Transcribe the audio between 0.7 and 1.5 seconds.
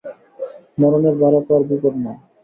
মরণের বাড়া